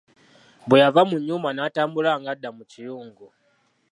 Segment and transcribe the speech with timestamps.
[0.67, 3.27] Bwe yava mu nnyumba n'atambula ng'adda mu kiyungu.